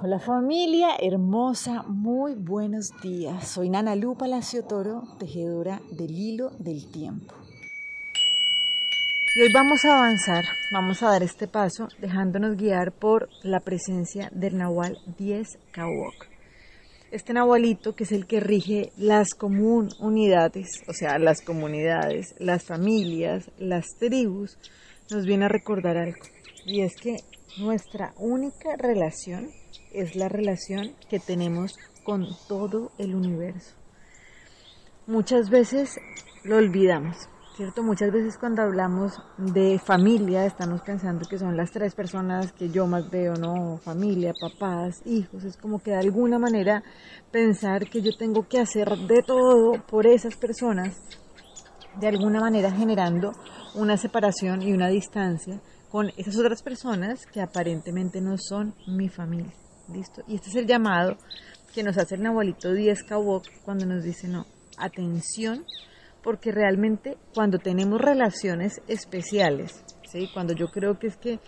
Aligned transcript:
Hola 0.00 0.20
familia 0.20 0.90
hermosa, 1.00 1.82
muy 1.82 2.34
buenos 2.34 2.92
días. 3.02 3.48
Soy 3.48 3.68
Nana 3.68 3.96
Lu 3.96 4.16
Palacio 4.16 4.62
Toro, 4.62 5.02
tejedora 5.18 5.80
del 5.90 6.12
hilo 6.12 6.50
del 6.60 6.88
tiempo. 6.88 7.34
Y 9.34 9.40
hoy 9.40 9.52
vamos 9.52 9.84
a 9.84 9.98
avanzar, 9.98 10.44
vamos 10.70 11.02
a 11.02 11.10
dar 11.10 11.24
este 11.24 11.48
paso 11.48 11.88
dejándonos 11.98 12.56
guiar 12.56 12.92
por 12.92 13.28
la 13.42 13.58
presencia 13.58 14.30
del 14.32 14.56
Nahual 14.56 14.98
10 15.18 15.58
Kawok. 15.72 16.26
Este 17.10 17.32
Nahualito 17.32 17.96
que 17.96 18.04
es 18.04 18.12
el 18.12 18.26
que 18.26 18.38
rige 18.38 18.92
las 18.98 19.34
comunidades, 19.34 20.68
o 20.86 20.92
sea, 20.92 21.18
las 21.18 21.40
comunidades, 21.40 22.36
las 22.38 22.62
familias, 22.62 23.50
las 23.58 23.84
tribus, 23.98 24.58
nos 25.10 25.26
viene 25.26 25.46
a 25.46 25.48
recordar 25.48 25.96
algo. 25.96 26.22
Y 26.64 26.82
es 26.82 26.94
que 26.94 27.16
nuestra 27.56 28.12
única 28.18 28.76
relación 28.76 29.50
es 29.92 30.14
la 30.16 30.28
relación 30.28 30.94
que 31.08 31.18
tenemos 31.18 31.76
con 32.04 32.26
todo 32.46 32.92
el 32.98 33.14
universo. 33.14 33.74
Muchas 35.06 35.50
veces 35.50 35.98
lo 36.44 36.56
olvidamos, 36.56 37.28
¿cierto? 37.56 37.82
Muchas 37.82 38.12
veces 38.12 38.38
cuando 38.38 38.62
hablamos 38.62 39.20
de 39.38 39.78
familia 39.78 40.44
estamos 40.44 40.82
pensando 40.82 41.26
que 41.28 41.38
son 41.38 41.56
las 41.56 41.70
tres 41.70 41.94
personas 41.94 42.52
que 42.52 42.68
yo 42.68 42.86
más 42.86 43.10
veo, 43.10 43.34
¿no? 43.34 43.78
Familia, 43.78 44.32
papás, 44.38 45.02
hijos. 45.06 45.44
Es 45.44 45.56
como 45.56 45.80
que 45.80 45.92
de 45.92 45.98
alguna 45.98 46.38
manera 46.38 46.82
pensar 47.32 47.88
que 47.88 48.02
yo 48.02 48.16
tengo 48.16 48.46
que 48.46 48.60
hacer 48.60 48.88
de 48.88 49.22
todo 49.22 49.72
por 49.86 50.06
esas 50.06 50.36
personas, 50.36 50.96
de 51.98 52.08
alguna 52.08 52.40
manera 52.40 52.70
generando 52.70 53.32
una 53.74 53.96
separación 53.96 54.62
y 54.62 54.72
una 54.72 54.88
distancia 54.88 55.60
con 55.90 56.10
esas 56.16 56.36
otras 56.38 56.62
personas 56.62 57.26
que 57.26 57.40
aparentemente 57.40 58.20
no 58.20 58.36
son 58.38 58.74
mi 58.86 59.08
familia. 59.08 59.52
¿Listo? 59.92 60.22
Y 60.26 60.34
este 60.34 60.50
es 60.50 60.56
el 60.56 60.66
llamado 60.66 61.16
que 61.72 61.82
nos 61.82 61.96
hace 61.96 62.16
el 62.16 62.22
Nahualito 62.22 62.72
10 62.72 63.04
Kawok 63.04 63.44
cuando 63.64 63.86
nos 63.86 64.04
dice, 64.04 64.28
no, 64.28 64.44
atención, 64.76 65.64
porque 66.22 66.52
realmente 66.52 67.16
cuando 67.34 67.58
tenemos 67.58 68.00
relaciones 68.00 68.82
especiales, 68.86 69.84
¿sí? 70.10 70.28
cuando 70.34 70.52
yo 70.52 70.70
creo 70.70 70.98
que 70.98 71.06
es 71.06 71.16
que 71.16 71.40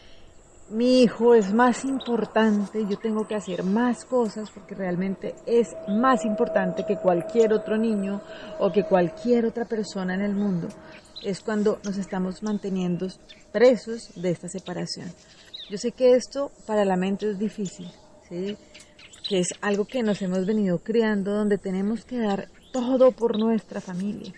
mi 0.70 1.03
hijo 1.03 1.34
es 1.34 1.53
más 1.53 1.84
importante, 1.84 2.87
yo 2.89 2.97
tengo 2.97 3.27
que 3.27 3.34
hacer 3.34 3.65
más 3.65 4.05
cosas 4.05 4.50
porque 4.50 4.77
realmente 4.77 5.34
es 5.45 5.69
más 5.89 6.25
importante 6.25 6.84
que 6.87 6.97
cualquier 6.97 7.53
otro 7.53 7.77
niño 7.77 8.20
o 8.61 8.70
que 8.70 8.84
cualquier 8.84 9.47
otra 9.47 9.65
persona 9.65 10.15
en 10.15 10.20
el 10.20 10.34
mundo, 10.34 10.69
es 11.23 11.41
cuando 11.41 11.81
nos 11.85 11.97
estamos 11.97 12.43
manteniendo 12.43 13.09
presos 13.53 14.11
de 14.17 14.31
esta 14.31 14.49
separación. 14.49 15.13
Yo 15.71 15.79
sé 15.79 15.93
que 15.93 16.15
esto 16.15 16.51
para 16.67 16.85
la 16.85 16.97
mente 16.97 17.31
es 17.31 17.39
difícil, 17.39 17.91
que 18.29 18.57
es 19.39 19.49
algo 19.61 19.85
que 19.85 20.03
nos 20.03 20.23
hemos 20.23 20.47
venido 20.47 20.79
creando, 20.79 21.33
donde 21.33 21.59
tenemos 21.59 22.05
que 22.05 22.19
dar 22.19 22.49
todo 22.73 23.12
por 23.12 23.39
nuestra 23.39 23.81
familia. 23.81 24.33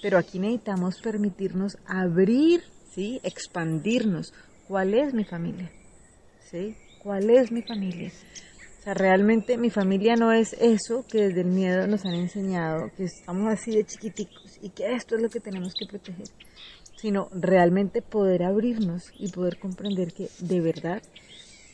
Pero 0.00 0.16
aquí 0.16 0.38
necesitamos 0.38 1.00
permitirnos 1.00 1.76
abrir, 1.86 2.62
¿sí? 2.94 3.20
expandirnos. 3.22 4.32
¿Cuál 4.66 4.94
es 4.94 5.12
mi 5.12 5.24
familia? 5.24 5.70
¿Sí? 6.50 6.76
¿Cuál 7.02 7.30
es 7.30 7.50
mi 7.50 7.62
familia? 7.62 8.10
O 8.78 8.82
sea, 8.82 8.94
realmente 8.94 9.58
mi 9.58 9.70
familia 9.70 10.14
no 10.14 10.32
es 10.32 10.54
eso 10.54 11.04
que 11.08 11.28
desde 11.28 11.40
el 11.40 11.48
miedo 11.48 11.86
nos 11.86 12.04
han 12.04 12.14
enseñado, 12.14 12.90
que 12.96 13.04
estamos 13.04 13.52
así 13.52 13.72
de 13.72 13.84
chiquiticos 13.84 14.58
y 14.62 14.70
que 14.70 14.94
esto 14.94 15.16
es 15.16 15.22
lo 15.22 15.28
que 15.28 15.40
tenemos 15.40 15.74
que 15.74 15.86
proteger, 15.86 16.28
sino 16.96 17.28
realmente 17.32 18.02
poder 18.02 18.44
abrirnos 18.44 19.12
y 19.18 19.30
poder 19.32 19.58
comprender 19.58 20.12
que 20.12 20.28
de 20.38 20.60
verdad 20.60 21.02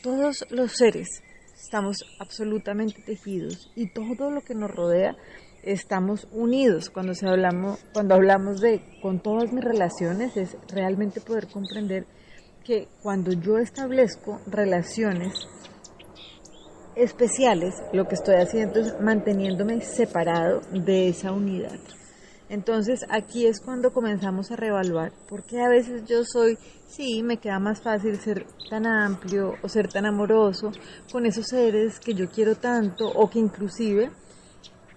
todos 0.03 0.47
los 0.51 0.73
seres 0.73 1.23
estamos 1.55 2.05
absolutamente 2.19 3.03
tejidos 3.03 3.71
y 3.77 3.93
todo 3.93 4.31
lo 4.31 4.41
que 4.41 4.55
nos 4.55 4.71
rodea 4.71 5.17
estamos 5.63 6.29
unidos. 6.31 6.91
Cuando, 6.91 7.15
se 7.15 7.29
hablamos, 7.29 7.81
cuando 7.93 8.15
hablamos 8.15 8.61
de 8.61 8.81
con 9.03 9.21
todas 9.21 9.53
mis 9.53 9.65
relaciones 9.65 10.37
es 10.37 10.57
realmente 10.69 11.21
poder 11.21 11.49
comprender 11.49 12.07
que 12.65 12.89
cuando 13.03 13.33
yo 13.33 13.59
establezco 13.59 14.41
relaciones 14.47 15.35
especiales, 16.97 17.75
lo 17.93 18.07
que 18.07 18.15
estoy 18.15 18.37
haciendo 18.37 18.81
es 18.81 19.01
manteniéndome 19.01 19.81
separado 19.81 20.61
de 20.73 21.09
esa 21.09 21.33
unidad. 21.33 21.79
Entonces 22.49 23.01
aquí 23.09 23.47
es 23.47 23.61
cuando 23.61 23.93
comenzamos 23.93 24.51
a 24.51 24.57
reevaluar, 24.57 25.13
porque 25.29 25.61
a 25.61 25.69
veces 25.69 26.05
yo 26.07 26.25
soy, 26.25 26.59
sí, 26.87 27.23
me 27.23 27.39
queda 27.39 27.59
más 27.59 27.83
fácil 27.83 28.17
ser 28.17 28.47
tan 28.69 28.87
amplio 28.87 29.55
o 29.63 29.69
ser 29.69 29.89
tan 29.89 30.07
amoroso 30.07 30.71
con 31.11 31.27
esos 31.27 31.47
seres 31.47 31.99
que 31.99 32.15
yo 32.15 32.29
quiero 32.29 32.55
tanto 32.57 33.09
o 33.09 33.29
que 33.31 33.39
inclusive 33.39 34.11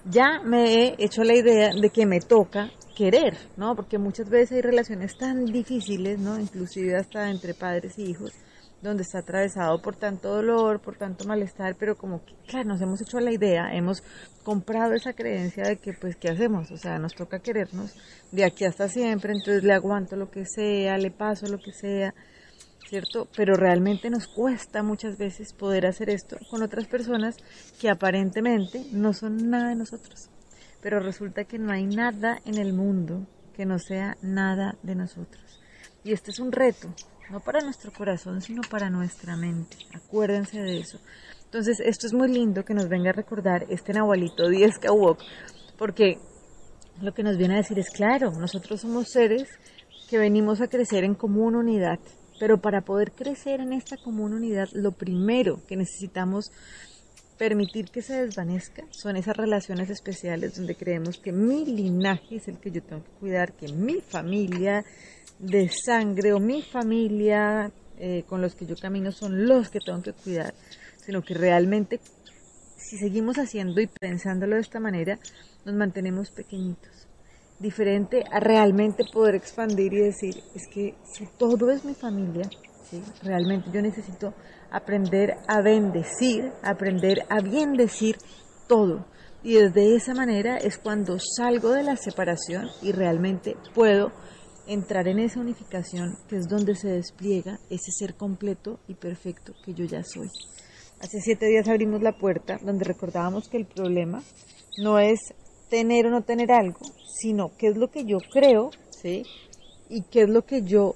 ya 0.06 0.42
me 0.44 0.74
he 0.74 0.96
hecho 1.00 1.24
la 1.24 1.36
idea 1.36 1.72
de 1.74 1.90
que 1.90 2.06
me 2.06 2.20
toca 2.20 2.70
querer, 2.96 3.38
¿no? 3.58 3.76
Porque 3.76 3.98
muchas 3.98 4.30
veces 4.30 4.54
hay 4.54 4.62
relaciones 4.62 5.18
tan 5.18 5.46
difíciles, 5.46 6.20
¿no? 6.20 6.40
Inclusive 6.40 6.96
hasta 6.96 7.30
entre 7.30 7.54
padres 7.54 7.98
y 7.98 8.10
hijos, 8.10 8.32
donde 8.82 9.04
está 9.04 9.20
atravesado 9.20 9.82
por 9.82 9.96
tanto 9.96 10.30
dolor, 10.30 10.80
por 10.80 10.98
tanto 10.98 11.26
malestar, 11.26 11.76
pero 11.80 11.98
como 11.98 12.24
que, 12.24 12.36
claro, 12.48 12.70
nos 12.70 12.82
hemos 12.82 13.02
hecho 13.02 13.20
la 13.20 13.32
idea, 13.32 13.74
hemos 13.74 14.04
comprado 14.44 14.94
esa 14.94 15.14
creencia 15.14 15.64
de 15.64 15.78
que, 15.78 15.94
pues, 15.94 16.16
¿qué 16.16 16.30
hacemos? 16.30 16.72
O 16.72 16.78
sea, 16.78 17.00
nos 17.00 17.16
toca 17.16 17.40
querernos 17.40 17.96
de 18.32 18.44
aquí 18.44 18.66
hasta 18.66 18.88
siempre, 18.88 19.34
entonces 19.34 19.64
le 19.64 19.74
aguanto 19.74 20.16
lo 20.16 20.30
que 20.30 20.46
sea, 20.46 20.98
le 20.98 21.12
paso 21.12 21.48
lo 21.48 21.58
que 21.58 21.72
sea, 21.72 22.14
¿cierto? 22.88 23.28
Pero 23.36 23.56
realmente 23.56 24.10
nos 24.10 24.28
cuesta 24.28 24.84
muchas 24.84 25.18
veces 25.18 25.54
poder 25.54 25.86
hacer 25.86 26.10
esto 26.10 26.38
con 26.50 26.62
otras 26.62 26.88
personas 26.88 27.38
que 27.80 27.90
aparentemente 27.90 28.86
no 28.92 29.14
son 29.14 29.50
nada 29.50 29.70
de 29.70 29.76
nosotros. 29.76 30.30
Pero 30.82 31.00
resulta 31.00 31.44
que 31.44 31.58
no 31.58 31.72
hay 31.72 31.86
nada 31.86 32.40
en 32.46 32.58
el 32.58 32.74
mundo 32.74 33.28
que 33.56 33.66
no 33.66 33.80
sea 33.80 34.16
nada 34.22 34.78
de 34.84 34.96
nosotros. 34.96 35.60
Y 36.04 36.14
este 36.14 36.32
es 36.32 36.40
un 36.40 36.52
reto, 36.52 36.94
no 37.30 37.40
para 37.40 37.62
nuestro 37.62 37.92
corazón, 37.92 38.42
sino 38.42 38.62
para 38.70 38.90
nuestra 38.90 39.36
mente. 39.36 39.78
Acuérdense 39.94 40.60
de 40.60 40.80
eso. 40.80 41.00
Entonces, 41.46 41.80
esto 41.80 42.08
es 42.08 42.14
muy 42.14 42.32
lindo 42.32 42.64
que 42.64 42.74
nos 42.74 42.90
venga 42.90 43.10
a 43.10 43.14
recordar 43.14 43.66
este 43.70 43.94
Nahualito 43.94 44.50
10 44.50 44.80
Kawok, 44.80 45.20
porque 45.78 46.20
lo 47.02 47.14
que 47.14 47.24
nos 47.24 47.38
viene 47.38 47.56
a 47.56 47.58
decir 47.58 47.80
es 47.80 47.90
claro, 47.90 48.32
nosotros 48.32 48.82
somos 48.82 49.10
seres 49.10 49.48
que 50.10 50.18
venimos 50.18 50.62
a 50.62 50.68
crecer 50.68 51.04
en 51.04 51.16
común 51.16 51.56
unidad, 51.56 52.00
pero 52.40 52.60
para 52.60 52.82
poder 52.82 53.12
crecer 53.12 53.60
en 53.60 53.74
esta 53.74 53.98
común 53.98 54.34
unidad, 54.34 54.68
lo 54.74 54.92
primero 54.92 55.62
que 55.68 55.76
necesitamos 55.76 56.52
permitir 57.38 57.90
que 57.90 58.02
se 58.02 58.26
desvanezca 58.26 58.84
son 58.92 59.16
esas 59.16 59.38
relaciones 59.38 59.90
especiales 59.90 60.56
donde 60.56 60.76
creemos 60.76 61.18
que 61.18 61.32
mi 61.32 61.66
linaje 61.66 62.38
es 62.38 62.48
el 62.48 62.58
que 62.58 62.72
yo 62.72 62.82
tengo 62.82 63.04
que 63.04 63.12
cuidar, 63.20 63.54
que 63.54 63.72
mi 63.72 64.02
familia 64.02 64.84
de 65.40 65.70
sangre 65.70 66.34
o 66.34 66.40
mi 66.40 66.62
familia 66.62 67.72
eh, 68.00 68.24
con 68.28 68.42
los 68.42 68.56
que 68.56 68.66
yo 68.66 68.76
camino 68.76 69.12
son 69.12 69.48
los 69.48 69.70
que 69.70 69.80
tengo 69.80 70.02
que 70.02 70.14
cuidar, 70.14 70.54
sino 70.98 71.22
que 71.22 71.34
realmente 71.34 72.00
si 72.78 72.98
seguimos 72.98 73.38
haciendo 73.38 73.82
y 73.82 73.88
pensándolo 73.88 74.56
de 74.56 74.62
esta 74.62 74.80
manera, 74.80 75.20
nos 75.66 75.76
mantenemos 75.76 76.32
pequeñitos. 76.32 77.08
Diferente 77.60 78.24
a 78.32 78.40
realmente 78.40 79.04
poder 79.12 79.36
expandir 79.36 79.94
y 79.94 79.98
decir, 79.98 80.44
es 80.56 80.68
que 80.68 80.96
si 81.04 81.26
todo 81.38 81.72
es 81.72 81.84
mi 81.84 81.96
familia, 81.96 82.50
¿sí? 82.90 83.02
realmente 83.24 83.70
yo 83.74 83.82
necesito 83.82 84.34
aprender 84.72 85.36
a 85.48 85.62
bendecir, 85.62 86.52
aprender 86.64 87.20
a 87.30 87.42
bien 87.42 87.74
decir 87.74 88.18
todo. 88.68 89.06
Y 89.44 89.54
desde 89.54 89.96
esa 89.96 90.14
manera 90.14 90.58
es 90.58 90.78
cuando 90.78 91.18
salgo 91.20 91.72
de 91.72 91.84
la 91.84 91.96
separación 91.96 92.68
y 92.82 92.92
realmente 92.92 93.56
puedo 93.74 94.12
entrar 94.68 95.08
en 95.08 95.20
esa 95.20 95.40
unificación 95.40 96.18
que 96.28 96.36
es 96.38 96.48
donde 96.48 96.76
se 96.76 96.90
despliega 96.90 97.60
ese 97.70 97.92
ser 97.92 98.16
completo 98.16 98.80
y 98.88 98.96
perfecto 98.96 99.54
que 99.64 99.74
yo 99.74 99.86
ya 99.86 100.04
soy. 100.04 100.28
Hace 101.00 101.22
siete 101.22 101.46
días 101.46 101.68
abrimos 101.68 102.02
la 102.02 102.18
puerta 102.18 102.58
donde 102.62 102.84
recordábamos 102.84 103.48
que 103.48 103.58
el 103.58 103.66
problema 103.66 104.24
no 104.78 105.00
es 105.00 105.20
tener 105.70 106.08
o 106.08 106.12
no 106.12 106.24
tener 106.24 106.52
algo, 106.52 106.80
sino 107.22 107.52
qué 107.58 107.68
es 107.68 107.78
lo 107.78 107.90
que 107.90 108.04
yo 108.06 108.18
creo, 108.32 108.72
¿sí? 108.90 109.24
Y 109.90 110.04
qué 110.10 110.24
es 110.24 110.30
lo 110.30 110.44
que 110.46 110.64
yo, 110.64 110.96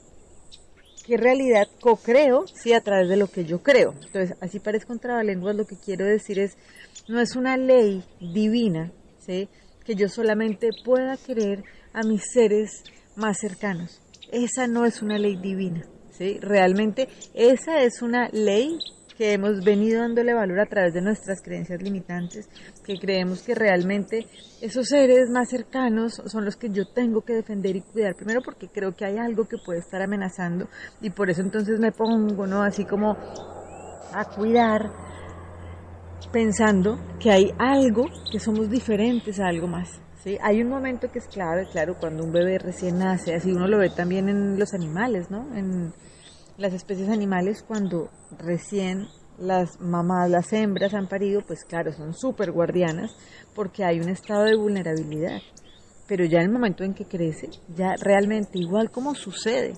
qué 1.12 1.18
realidad 1.18 1.68
co-creo, 1.82 2.46
¿sí? 2.48 2.72
A 2.72 2.80
través 2.80 3.10
de 3.10 3.18
lo 3.18 3.28
que 3.28 3.44
yo 3.44 3.62
creo. 3.62 3.94
Entonces, 4.02 4.38
así 4.40 4.62
parece 4.62 4.86
contrabalenguas, 4.86 5.58
lo 5.58 5.66
que 5.66 5.76
quiero 5.76 6.06
decir 6.06 6.40
es, 6.40 6.56
no 7.10 7.20
es 7.20 7.36
una 7.36 7.58
ley 7.58 8.02
divina, 8.22 8.94
¿sí? 9.20 9.50
Que 9.84 9.96
yo 9.96 10.08
solamente 10.08 10.70
pueda 10.86 11.18
querer 11.18 11.66
a 11.92 12.04
mis 12.04 12.22
seres 12.32 12.86
más 13.18 13.40
cercanos. 13.42 14.00
Esa 14.32 14.68
no 14.68 14.86
es 14.86 15.02
una 15.02 15.18
ley 15.18 15.36
divina, 15.36 15.82
¿sí? 16.12 16.40
Realmente 16.40 17.10
esa 17.34 17.84
es 17.84 18.02
una 18.02 18.30
ley 18.30 18.80
que 19.22 19.34
hemos 19.34 19.64
venido 19.64 20.02
dándole 20.02 20.34
valor 20.34 20.60
a 20.60 20.66
través 20.66 20.96
de 20.96 21.02
nuestras 21.02 21.44
creencias 21.44 21.80
limitantes, 21.80 22.50
que 22.84 22.98
creemos 22.98 23.44
que 23.44 23.54
realmente 23.54 24.26
esos 24.62 24.88
seres 24.88 25.30
más 25.30 25.48
cercanos 25.48 26.20
son 26.26 26.44
los 26.44 26.56
que 26.56 26.72
yo 26.72 26.88
tengo 26.88 27.22
que 27.22 27.36
defender 27.36 27.76
y 27.76 27.82
cuidar, 27.82 28.16
primero 28.16 28.42
porque 28.44 28.70
creo 28.70 28.96
que 28.96 29.06
hay 29.06 29.20
algo 29.20 29.46
que 29.46 29.58
puede 29.64 29.78
estar 29.78 30.02
amenazando 30.02 30.68
y 31.02 31.12
por 31.12 31.30
eso 31.30 31.42
entonces 31.42 31.80
me 31.80 31.92
pongo, 31.92 32.48
¿no? 32.48 32.64
Así 32.64 32.84
como 32.84 33.12
a 33.12 34.26
cuidar 34.36 34.90
pensando 36.32 36.98
que 37.20 37.30
hay 37.30 37.54
algo, 37.60 38.06
que 38.32 38.40
somos 38.40 38.72
diferentes 38.72 39.40
a 39.40 39.50
algo 39.50 39.68
más. 39.68 40.02
¿sí? 40.24 40.40
Hay 40.42 40.64
un 40.64 40.70
momento 40.70 41.12
que 41.12 41.20
es 41.20 41.28
clave, 41.28 41.68
claro, 41.72 41.96
cuando 42.00 42.24
un 42.24 42.32
bebé 42.32 42.58
recién 42.58 42.98
nace, 42.98 43.36
así 43.36 43.52
uno 43.52 43.68
lo 43.68 43.78
ve 43.78 43.92
también 43.92 44.30
en 44.30 44.58
los 44.58 44.74
animales, 44.74 45.30
¿no? 45.30 45.46
Las 46.62 46.74
especies 46.74 47.10
animales, 47.10 47.64
cuando 47.68 48.10
recién 48.38 49.08
las 49.40 49.82
mamás, 49.82 50.30
las 50.30 50.54
hembras 50.54 50.94
han 50.94 51.08
parido, 51.08 51.42
pues 51.42 51.66
claro, 51.66 51.92
son 51.92 52.14
súper 52.14 52.52
guardianas 52.52 53.12
porque 53.56 53.84
hay 53.84 54.00
un 54.00 54.10
estado 54.10 54.44
de 54.44 54.56
vulnerabilidad. 54.56 55.40
Pero 56.08 56.24
ya 56.26 56.38
en 56.38 56.46
el 56.46 56.52
momento 56.52 56.84
en 56.84 56.94
que 56.94 57.06
crece, 57.06 57.50
ya 57.76 57.96
realmente, 58.00 58.60
igual 58.60 58.92
como 58.92 59.16
sucede 59.16 59.74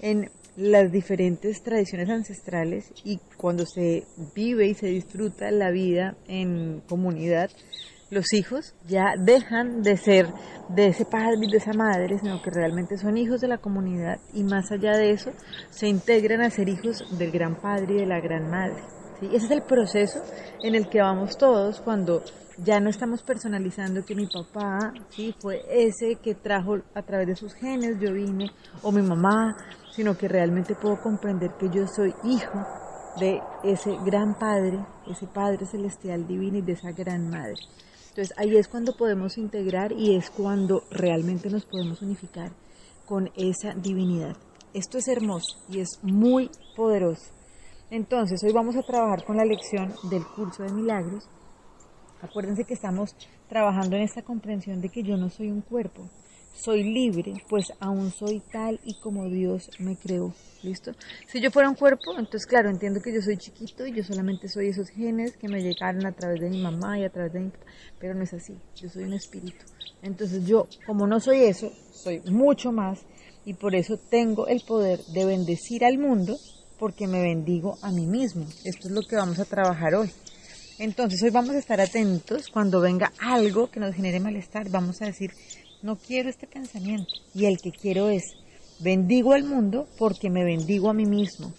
en 0.00 0.30
las 0.56 0.90
diferentes 0.90 1.62
tradiciones 1.62 2.08
ancestrales 2.08 2.92
y 3.04 3.18
cuando 3.36 3.66
se 3.66 4.04
vive 4.34 4.68
y 4.68 4.74
se 4.74 4.86
disfruta 4.86 5.50
la 5.50 5.70
vida 5.70 6.16
en 6.26 6.80
comunidad, 6.88 7.50
los 8.10 8.32
hijos 8.32 8.74
ya 8.86 9.14
dejan 9.18 9.82
de 9.82 9.96
ser 9.96 10.26
de 10.68 10.88
ese 10.88 11.04
padre 11.04 11.36
y 11.42 11.50
de 11.50 11.58
esa 11.58 11.72
madre, 11.72 12.18
sino 12.18 12.40
que 12.42 12.50
realmente 12.50 12.96
son 12.96 13.16
hijos 13.16 13.40
de 13.40 13.48
la 13.48 13.58
comunidad 13.58 14.18
y 14.32 14.44
más 14.44 14.70
allá 14.70 14.96
de 14.96 15.10
eso 15.10 15.30
se 15.70 15.88
integran 15.88 16.40
a 16.40 16.50
ser 16.50 16.68
hijos 16.68 17.04
del 17.18 17.30
gran 17.30 17.56
padre 17.56 17.94
y 17.94 17.98
de 17.98 18.06
la 18.06 18.20
gran 18.20 18.50
madre. 18.50 18.82
Ese 19.22 19.46
es 19.46 19.50
el 19.50 19.62
proceso 19.62 20.22
en 20.62 20.74
el 20.74 20.88
que 20.88 21.00
vamos 21.00 21.38
todos 21.38 21.80
cuando 21.80 22.22
ya 22.58 22.78
no 22.78 22.90
estamos 22.90 23.22
personalizando 23.22 24.04
que 24.04 24.14
mi 24.14 24.26
papá 24.26 24.92
¿sí? 25.10 25.34
fue 25.40 25.62
ese 25.68 26.16
que 26.22 26.34
trajo 26.34 26.76
a 26.94 27.02
través 27.02 27.26
de 27.26 27.36
sus 27.36 27.54
genes, 27.54 27.98
yo 28.00 28.12
vine, 28.12 28.50
o 28.82 28.92
mi 28.92 29.02
mamá, 29.02 29.56
sino 29.94 30.16
que 30.16 30.28
realmente 30.28 30.74
puedo 30.74 31.00
comprender 31.00 31.52
que 31.58 31.68
yo 31.70 31.86
soy 31.86 32.14
hijo 32.24 32.64
de 33.18 33.40
ese 33.62 33.96
gran 34.04 34.34
Padre, 34.38 34.78
ese 35.10 35.26
Padre 35.26 35.66
celestial 35.66 36.26
divino 36.26 36.58
y 36.58 36.62
de 36.62 36.72
esa 36.72 36.92
gran 36.92 37.30
Madre. 37.30 37.56
Entonces 38.08 38.32
ahí 38.36 38.56
es 38.56 38.68
cuando 38.68 38.96
podemos 38.96 39.38
integrar 39.38 39.92
y 39.92 40.14
es 40.14 40.30
cuando 40.30 40.84
realmente 40.90 41.50
nos 41.50 41.64
podemos 41.64 42.02
unificar 42.02 42.52
con 43.06 43.30
esa 43.36 43.74
divinidad. 43.74 44.36
Esto 44.72 44.98
es 44.98 45.08
hermoso 45.08 45.58
y 45.68 45.80
es 45.80 45.98
muy 46.02 46.50
poderoso. 46.76 47.30
Entonces 47.90 48.42
hoy 48.44 48.52
vamos 48.52 48.76
a 48.76 48.82
trabajar 48.82 49.24
con 49.24 49.36
la 49.36 49.44
lección 49.44 49.92
del 50.10 50.24
curso 50.26 50.62
de 50.62 50.72
milagros 50.72 51.28
Acuérdense 52.24 52.64
que 52.64 52.72
estamos 52.72 53.14
trabajando 53.50 53.96
en 53.96 54.02
esta 54.02 54.22
comprensión 54.22 54.80
de 54.80 54.88
que 54.88 55.02
yo 55.02 55.18
no 55.18 55.28
soy 55.28 55.50
un 55.50 55.60
cuerpo, 55.60 56.08
soy 56.54 56.84
libre, 56.84 57.34
pues 57.48 57.72
aún 57.80 58.10
soy 58.10 58.40
tal 58.52 58.80
y 58.84 58.94
como 58.94 59.28
Dios 59.28 59.70
me 59.78 59.96
creó. 59.96 60.32
¿Listo? 60.62 60.92
Si 61.28 61.42
yo 61.42 61.50
fuera 61.50 61.68
un 61.68 61.74
cuerpo, 61.74 62.12
entonces 62.12 62.46
claro, 62.46 62.70
entiendo 62.70 63.02
que 63.02 63.12
yo 63.12 63.20
soy 63.20 63.36
chiquito 63.36 63.86
y 63.86 63.92
yo 63.92 64.02
solamente 64.02 64.48
soy 64.48 64.68
esos 64.68 64.88
genes 64.88 65.36
que 65.36 65.46
me 65.46 65.60
llegaron 65.60 66.06
a 66.06 66.12
través 66.12 66.40
de 66.40 66.48
mi 66.48 66.62
mamá 66.62 66.98
y 66.98 67.04
a 67.04 67.10
través 67.10 67.34
de 67.34 67.40
mi 67.40 67.50
papá, 67.50 67.66
pero 68.00 68.14
no 68.14 68.22
es 68.22 68.32
así, 68.32 68.54
yo 68.74 68.88
soy 68.88 69.04
un 69.04 69.12
espíritu. 69.12 69.66
Entonces 70.00 70.46
yo, 70.46 70.66
como 70.86 71.06
no 71.06 71.20
soy 71.20 71.42
eso, 71.42 71.70
soy 71.92 72.20
mucho 72.30 72.72
más 72.72 73.00
y 73.44 73.52
por 73.54 73.74
eso 73.74 73.98
tengo 73.98 74.46
el 74.46 74.62
poder 74.62 75.00
de 75.12 75.26
bendecir 75.26 75.84
al 75.84 75.98
mundo 75.98 76.38
porque 76.78 77.06
me 77.06 77.20
bendigo 77.20 77.76
a 77.82 77.90
mí 77.90 78.06
mismo. 78.06 78.46
Esto 78.64 78.88
es 78.88 78.94
lo 78.94 79.02
que 79.02 79.16
vamos 79.16 79.38
a 79.38 79.44
trabajar 79.44 79.94
hoy. 79.94 80.10
Entonces 80.78 81.22
hoy 81.22 81.30
vamos 81.30 81.54
a 81.54 81.58
estar 81.58 81.80
atentos 81.80 82.48
cuando 82.48 82.80
venga 82.80 83.12
algo 83.20 83.70
que 83.70 83.80
nos 83.80 83.94
genere 83.94 84.18
malestar. 84.18 84.68
Vamos 84.70 85.00
a 85.02 85.06
decir, 85.06 85.30
no 85.84 85.96
quiero 85.96 86.30
este 86.30 86.46
pensamiento 86.46 87.12
y 87.34 87.44
el 87.44 87.58
que 87.58 87.70
quiero 87.70 88.08
es, 88.08 88.22
bendigo 88.80 89.34
al 89.34 89.44
mundo 89.44 89.86
porque 89.98 90.30
me 90.30 90.42
bendigo 90.42 90.88
a 90.88 90.94
mí 90.94 91.04
mismo. 91.04 91.52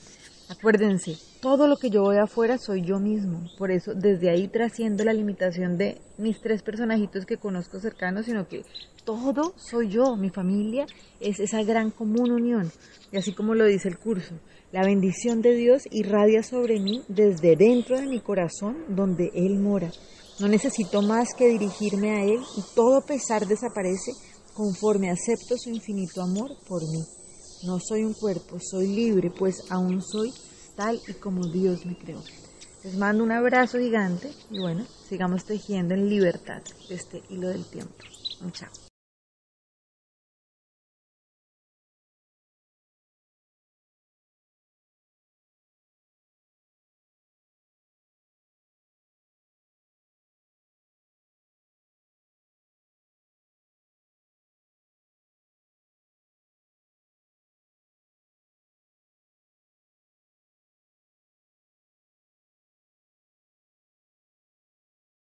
Acuérdense, 0.50 1.16
todo 1.42 1.68
lo 1.68 1.78
que 1.78 1.92
yo 1.92 2.02
voy 2.02 2.18
afuera 2.18 2.58
soy 2.58 2.82
yo 2.82 3.00
mismo. 3.00 3.48
Por 3.60 3.70
eso 3.70 3.94
desde 3.94 4.32
ahí 4.32 4.48
trasciendo 4.48 5.04
la 5.04 5.14
limitación 5.14 5.78
de 5.78 6.02
mis 6.18 6.42
tres 6.42 6.64
personajitos 6.64 7.28
que 7.28 7.38
conozco 7.38 7.80
cercanos, 7.80 8.26
sino 8.26 8.48
que 8.48 8.64
todo 9.04 9.54
soy 9.58 9.90
yo. 9.90 10.16
Mi 10.16 10.32
familia 10.32 10.88
es 11.20 11.40
esa 11.40 11.62
gran 11.62 11.92
común 11.92 12.32
unión. 12.32 12.72
Y 13.12 13.18
así 13.18 13.32
como 13.32 13.54
lo 13.54 13.66
dice 13.66 13.90
el 13.90 14.00
curso, 14.00 14.34
la 14.72 14.84
bendición 14.84 15.44
de 15.44 15.54
Dios 15.54 15.84
irradia 15.92 16.42
sobre 16.42 16.80
mí 16.80 17.04
desde 17.08 17.56
dentro 17.56 17.96
de 18.00 18.08
mi 18.08 18.22
corazón 18.22 18.78
donde 18.90 19.32
Él 19.36 19.60
mora. 19.60 19.92
No 20.40 20.48
necesito 20.48 21.02
más 21.02 21.30
que 21.34 21.48
dirigirme 21.48 22.12
a 22.12 22.24
Él 22.24 22.42
y 22.58 22.62
todo 22.76 23.06
pesar 23.06 23.48
desaparece 23.48 24.12
conforme 24.54 25.10
acepto 25.10 25.58
su 25.58 25.70
infinito 25.70 26.22
amor 26.22 26.52
por 26.68 26.82
mí. 26.82 27.04
No 27.64 27.80
soy 27.80 28.04
un 28.04 28.14
cuerpo, 28.14 28.58
soy 28.60 28.88
libre, 28.88 29.32
pues 29.32 29.64
aún 29.70 30.02
soy 30.02 30.34
tal 30.76 31.00
y 31.08 31.14
como 31.14 31.48
Dios 31.48 31.86
me 31.86 31.98
creó. 31.98 32.22
Les 32.84 32.96
mando 32.98 33.24
un 33.24 33.32
abrazo 33.32 33.80
gigante 33.80 34.32
y 34.52 34.60
bueno, 34.60 34.86
sigamos 35.10 35.46
tejiendo 35.46 35.94
en 35.94 36.10
libertad 36.10 36.62
este 36.90 37.24
hilo 37.30 37.48
del 37.48 37.66
tiempo. 37.66 37.96
Un 38.42 38.52
chao. 38.52 38.70